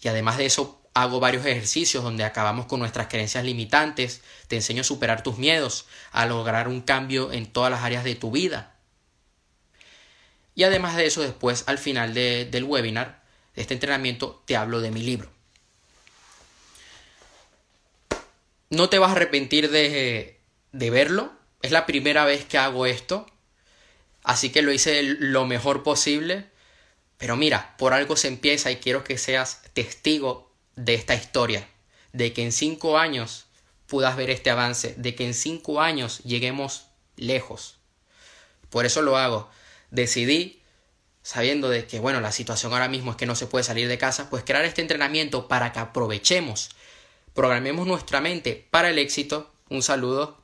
[0.00, 4.82] Y además de eso, hago varios ejercicios donde acabamos con nuestras creencias limitantes, te enseño
[4.82, 8.74] a superar tus miedos, a lograr un cambio en todas las áreas de tu vida.
[10.54, 13.22] Y además de eso, después, al final del webinar,
[13.54, 15.30] de este entrenamiento, te hablo de mi libro.
[18.68, 20.40] No te vas a arrepentir de,
[20.72, 21.32] de verlo.
[21.62, 23.26] Es la primera vez que hago esto.
[24.24, 26.46] Así que lo hice lo mejor posible.
[27.16, 31.68] Pero mira, por algo se empieza y quiero que seas testigo de esta historia,
[32.12, 33.46] de que en cinco años
[33.86, 37.76] puedas ver este avance, de que en cinco años lleguemos lejos.
[38.70, 39.50] Por eso lo hago.
[39.90, 40.62] Decidí,
[41.22, 43.98] sabiendo de que, bueno, la situación ahora mismo es que no se puede salir de
[43.98, 46.70] casa, pues crear este entrenamiento para que aprovechemos,
[47.34, 49.52] programemos nuestra mente para el éxito.
[49.68, 50.38] Un saludo.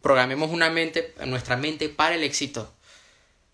[0.00, 2.72] Programemos una mente, nuestra mente para el éxito.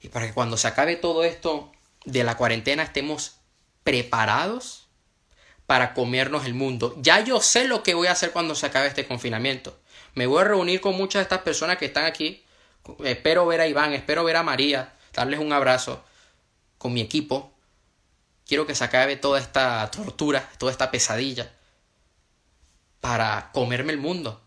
[0.00, 1.72] Y para que cuando se acabe todo esto
[2.04, 3.37] de la cuarentena estemos
[3.88, 4.86] preparados
[5.64, 6.94] para comernos el mundo.
[6.98, 9.80] Ya yo sé lo que voy a hacer cuando se acabe este confinamiento.
[10.12, 12.44] Me voy a reunir con muchas de estas personas que están aquí.
[13.02, 16.04] Espero ver a Iván, espero ver a María, darles un abrazo
[16.76, 17.50] con mi equipo.
[18.46, 21.50] Quiero que se acabe toda esta tortura, toda esta pesadilla
[23.00, 24.42] para comerme el mundo,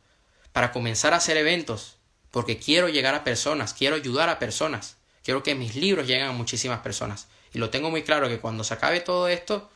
[0.52, 1.98] para comenzar a hacer eventos,
[2.30, 6.32] porque quiero llegar a personas, quiero ayudar a personas, quiero que mis libros lleguen a
[6.32, 7.28] muchísimas personas.
[7.54, 9.70] Y lo tengo muy claro que cuando se acabe todo esto,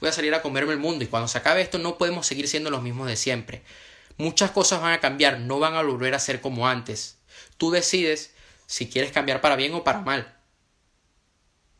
[0.00, 1.04] voy a salir a comerme el mundo.
[1.04, 3.62] Y cuando se acabe esto, no podemos seguir siendo los mismos de siempre.
[4.18, 7.18] Muchas cosas van a cambiar, no van a volver a ser como antes.
[7.56, 8.34] Tú decides
[8.66, 10.34] si quieres cambiar para bien o para mal.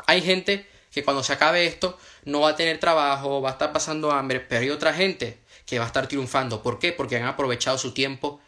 [0.06, 3.72] Hay gente que cuando se acabe esto no va a tener trabajo, va a estar
[3.72, 6.62] pasando hambre, pero hay otra gente que va a estar triunfando.
[6.62, 6.92] ¿Por qué?
[6.92, 8.40] Porque han aprovechado su tiempo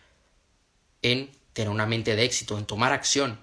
[1.02, 3.40] en tener una mente de éxito, en tomar acción,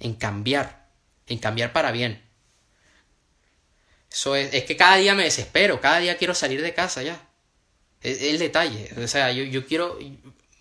[0.00, 0.88] en cambiar,
[1.26, 2.22] en cambiar para bien.
[4.12, 7.28] Eso es, es que cada día me desespero, cada día quiero salir de casa ya.
[8.02, 8.90] Es, el detalle.
[9.02, 9.98] O sea, yo, yo quiero.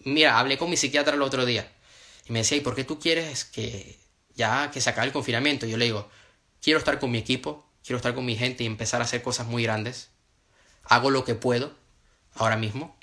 [0.04, 1.70] Mira, hablé con mi psiquiatra el otro día.
[2.28, 4.00] Y me decía, ¿y por qué tú quieres que
[4.36, 5.66] ya que se acabe el confinamiento?
[5.66, 6.10] Yo le digo,
[6.62, 9.48] quiero estar con mi equipo, quiero estar con mi gente y empezar a hacer cosas
[9.48, 10.10] muy grandes.
[10.86, 11.76] Hago lo que puedo
[12.36, 12.98] ahora mismo.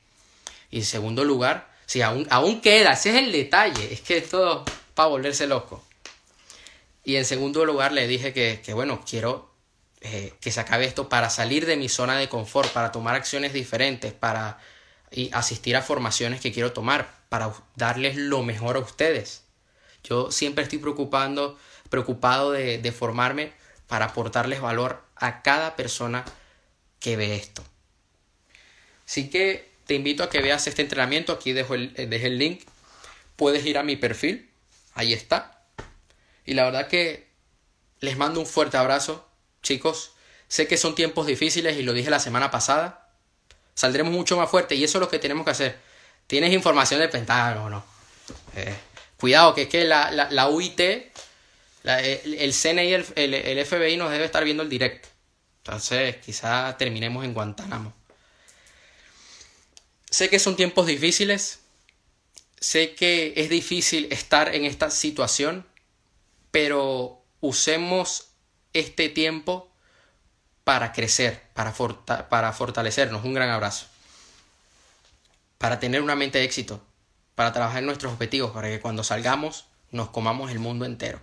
[0.71, 4.29] Y en segundo lugar, si aún, aún queda, ese es el detalle, es que es
[4.31, 5.85] todo para volverse loco.
[7.05, 9.49] Y en segundo lugar le dije que, que bueno, quiero
[10.01, 13.53] eh, que se acabe esto para salir de mi zona de confort, para tomar acciones
[13.53, 14.59] diferentes, para
[15.11, 19.45] y asistir a formaciones que quiero tomar, para darles lo mejor a ustedes.
[20.05, 21.59] Yo siempre estoy preocupando,
[21.89, 23.53] preocupado de, de formarme
[23.87, 26.25] para aportarles valor a cada persona
[27.01, 27.65] que ve esto.
[29.07, 31.33] Así que te invito a que veas este entrenamiento.
[31.33, 32.63] Aquí dejo el, eh, dejo el link.
[33.37, 34.51] Puedes ir a mi perfil.
[34.93, 35.65] Ahí está.
[36.45, 37.29] Y la verdad que
[38.01, 39.28] les mando un fuerte abrazo.
[39.63, 40.13] Chicos,
[40.49, 43.09] sé que son tiempos difíciles y lo dije la semana pasada.
[43.75, 45.79] Saldremos mucho más fuerte y eso es lo que tenemos que hacer.
[46.27, 47.85] Tienes información del Pentágono.
[48.57, 48.75] Eh,
[49.19, 54.45] cuidado, que es que la, la, UIT, el, CNI el, el, FBI nos debe estar
[54.45, 55.09] viendo el directo.
[55.59, 57.95] Entonces, quizá terminemos en Guantánamo.
[60.11, 61.61] Sé que son tiempos difíciles.
[62.61, 65.67] Sé que es difícil estar en esta situación.
[66.51, 68.28] Pero usemos
[68.79, 69.71] este tiempo
[70.65, 71.73] para crecer, para,
[72.53, 73.25] fortalecernos.
[73.25, 73.87] Un gran abrazo.
[75.57, 76.83] Para tener una mente de éxito,
[77.35, 81.21] para trabajar nuestros objetivos, para que cuando salgamos nos comamos el mundo entero.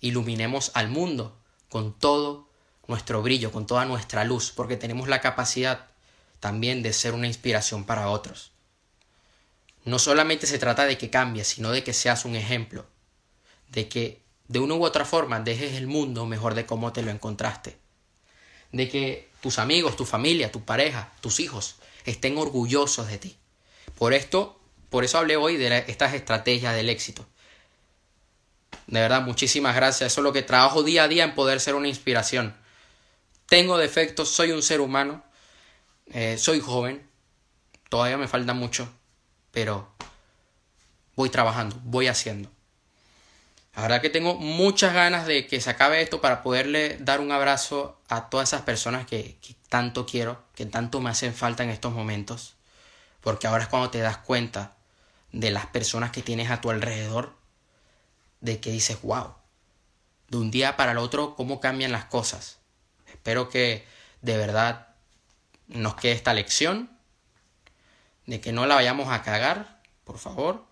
[0.00, 2.48] Iluminemos al mundo con todo
[2.88, 5.86] nuestro brillo, con toda nuestra luz, porque tenemos la capacidad
[6.40, 8.50] también de ser una inspiración para otros.
[9.84, 12.84] No solamente se trata de que cambies, sino de que seas un ejemplo,
[13.68, 17.10] de que de una u otra forma dejes el mundo mejor de cómo te lo
[17.10, 17.76] encontraste.
[18.72, 23.36] De que tus amigos, tu familia, tu pareja, tus hijos estén orgullosos de ti.
[23.96, 27.26] Por esto, por eso hablé hoy de estas estrategias del éxito.
[28.86, 30.12] De verdad, muchísimas gracias.
[30.12, 32.54] Eso es lo que trabajo día a día en poder ser una inspiración.
[33.46, 35.22] Tengo defectos, soy un ser humano,
[36.12, 37.06] eh, soy joven,
[37.88, 38.88] todavía me falta mucho,
[39.50, 39.88] pero
[41.14, 42.53] voy trabajando, voy haciendo.
[43.76, 47.32] La verdad que tengo muchas ganas de que se acabe esto para poderle dar un
[47.32, 51.70] abrazo a todas esas personas que, que tanto quiero, que tanto me hacen falta en
[51.70, 52.54] estos momentos.
[53.20, 54.76] Porque ahora es cuando te das cuenta
[55.32, 57.34] de las personas que tienes a tu alrededor,
[58.40, 59.34] de que dices, wow,
[60.28, 62.58] de un día para el otro, cómo cambian las cosas.
[63.08, 63.84] Espero que
[64.22, 64.88] de verdad
[65.66, 66.90] nos quede esta lección,
[68.26, 70.64] de que no la vayamos a cagar, por favor,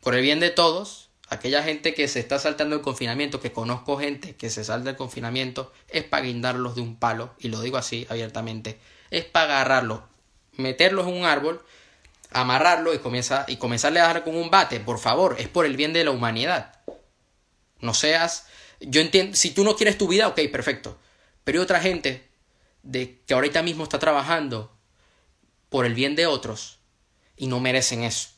[0.00, 1.08] por el bien de todos.
[1.32, 4.96] Aquella gente que se está saltando el confinamiento, que conozco gente que se salta el
[4.96, 8.78] confinamiento, es para guindarlos de un palo, y lo digo así abiertamente,
[9.10, 10.02] es para agarrarlos,
[10.58, 11.64] meterlos en un árbol,
[12.32, 15.74] amarrarlo y, comienza, y comenzarle a dar con un bate, por favor, es por el
[15.74, 16.74] bien de la humanidad.
[17.80, 18.44] No seas,
[18.80, 20.98] yo entiendo, si tú no quieres tu vida, ok, perfecto,
[21.44, 22.28] pero hay otra gente
[22.82, 24.70] de que ahorita mismo está trabajando
[25.70, 26.78] por el bien de otros
[27.38, 28.28] y no merecen eso.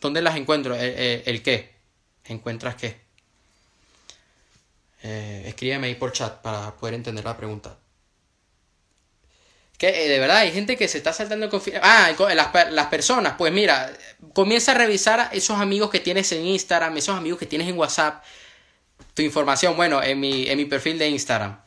[0.00, 0.74] ¿Dónde las encuentro?
[0.74, 1.74] ¿El, eh, eh, el, qué?
[2.24, 3.00] ¿Encuentras qué?
[5.02, 7.76] Eh, escríbeme ahí por chat para poder entender la pregunta.
[9.76, 11.88] Que eh, de verdad hay gente que se está saltando el confinamiento.
[11.88, 13.92] Ah, las, las, personas, pues mira,
[14.32, 17.78] comienza a revisar a esos amigos que tienes en Instagram, esos amigos que tienes en
[17.78, 18.24] WhatsApp,
[19.14, 21.60] tu información, bueno, en mi, en mi perfil de Instagram.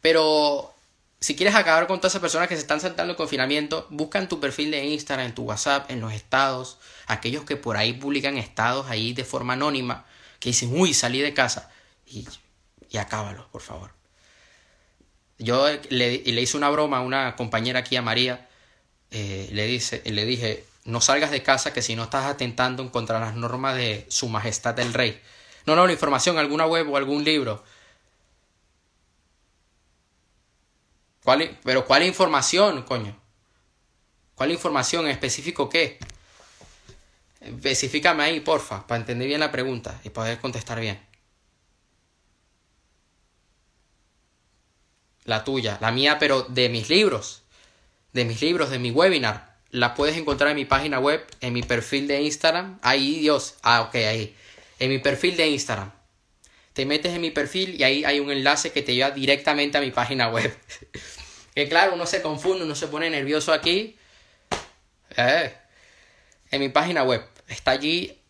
[0.00, 0.74] Pero
[1.20, 4.28] si quieres acabar con todas esas personas que se están saltando el confinamiento, busca en
[4.28, 8.36] tu perfil de Instagram, en tu WhatsApp, en los estados, aquellos que por ahí publican
[8.36, 10.04] estados ahí de forma anónima,
[10.38, 11.70] que dicen, uy, salí de casa,
[12.06, 12.26] y,
[12.90, 12.98] y
[13.50, 13.90] por favor.
[15.38, 18.48] Yo le, le, hice una broma a una compañera aquí, a María,
[19.10, 23.20] eh, le, dice, le dije, no salgas de casa que si no estás atentando contra
[23.20, 25.20] las normas de su majestad el rey.
[25.66, 27.64] No, no, la información, alguna web o algún libro.
[31.26, 33.20] ¿Cuál, pero ¿cuál información, coño?
[34.36, 35.06] ¿Cuál información?
[35.06, 35.98] ¿En específico qué?
[37.40, 41.04] Específicame ahí, porfa, para entender bien la pregunta y poder contestar bien.
[45.24, 47.42] La tuya, la mía, pero de mis libros.
[48.12, 49.56] De mis libros, de mi webinar.
[49.70, 52.78] La puedes encontrar en mi página web, en mi perfil de Instagram.
[52.82, 53.56] Ahí, Dios.
[53.62, 54.36] Ah, ok, ahí
[54.78, 55.92] en mi perfil de Instagram.
[56.72, 59.80] Te metes en mi perfil y ahí hay un enlace que te lleva directamente a
[59.80, 60.54] mi página web.
[61.56, 63.96] que claro, uno se confunde, uno se pone nervioso aquí.
[65.16, 65.56] Eh,
[66.50, 67.26] en mi página web.
[67.48, 68.20] Está allí.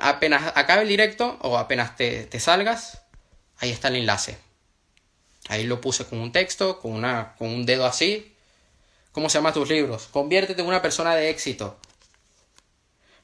[0.00, 3.02] apenas acabe el directo o apenas te, te salgas,
[3.58, 4.38] ahí está el enlace.
[5.48, 8.36] Ahí lo puse con un texto, con, una, con un dedo así.
[9.10, 10.06] ¿Cómo se llaman tus libros?
[10.06, 11.76] Conviértete en una persona de éxito.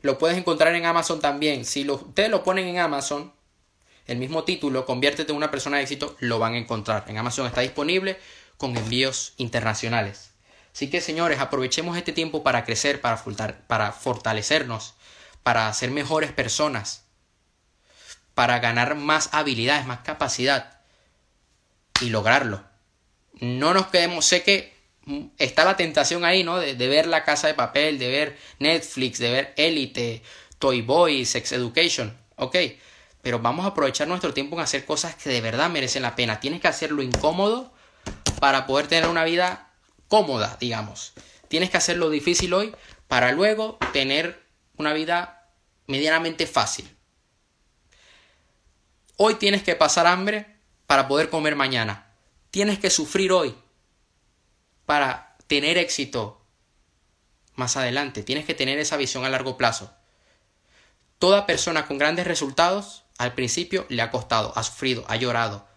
[0.01, 1.65] Lo puedes encontrar en Amazon también.
[1.65, 3.33] Si lo, ustedes lo ponen en Amazon,
[4.09, 7.05] el mismo título, conviértete en una persona de éxito, lo van a encontrar.
[7.07, 8.19] En Amazon está disponible
[8.57, 10.33] con envíos internacionales.
[10.75, 14.95] Así que señores, aprovechemos este tiempo para crecer, para, fortalecernos,
[15.43, 17.05] para ser mejores personas,
[18.35, 20.81] para ganar más habilidades, más capacidad
[22.01, 22.65] y lograrlo.
[23.35, 24.73] No nos quedemos, sé que
[25.37, 26.59] está la tentación ahí, ¿no?
[26.59, 30.23] De, ver la casa de papel, de ver Netflix, de ver Elite,
[30.59, 32.57] Toy Boy, Sex Education, ok.
[33.21, 36.41] Pero vamos a aprovechar nuestro tiempo en hacer cosas que de verdad merecen la pena.
[36.41, 37.73] Tienes que hacerlo incómodo
[38.41, 39.71] para poder tener una vida
[40.09, 41.13] cómoda, digamos.
[41.49, 42.75] Tienes que hacerlo difícil hoy
[43.09, 44.43] para luego tener
[44.77, 45.49] una vida
[45.87, 46.97] medianamente fácil.
[49.17, 52.13] Hoy tienes que pasar hambre para poder comer mañana.
[52.51, 53.55] Tienes que sufrir hoy
[54.87, 56.45] para tener éxito
[57.55, 58.23] más adelante.
[58.23, 59.93] Tienes que tener esa visión a largo plazo.
[61.19, 65.69] Toda persona con grandes resultados al principio le ha costado, ha sufrido, ha llorado,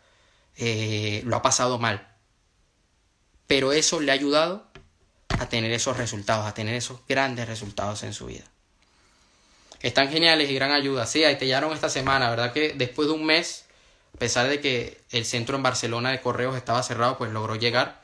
[0.58, 2.15] eh, lo ha pasado mal.
[3.48, 4.68] Pero eso le ha ayudado
[5.30, 8.46] a tener esos resultados, a tener esos grandes resultados en su vida.
[9.82, 11.06] Están geniales y gran ayuda.
[11.06, 12.54] Sí, ahí te llegaron esta semana, ¿verdad?
[12.54, 13.66] Que después de un mes,
[14.16, 18.02] a pesar de que el centro en Barcelona de correos estaba cerrado, pues logró llegar.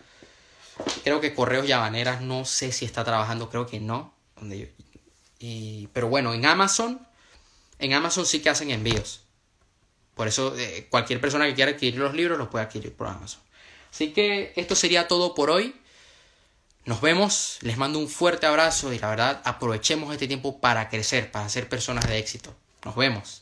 [1.04, 4.14] Creo que Correos Llavaneras no sé si está trabajando, creo que no.
[5.94, 7.06] Pero bueno, en Amazon,
[7.80, 9.22] en Amazon sí que hacen envíos.
[10.16, 13.42] Por eso eh, cualquier persona que quiera adquirir los libros los puede adquirir por Amazon.
[13.92, 15.76] Así que esto sería todo por hoy.
[16.86, 21.32] Nos vemos, les mando un fuerte abrazo y la verdad aprovechemos este tiempo para crecer,
[21.32, 22.56] para ser personas de éxito.
[22.84, 23.41] Nos vemos.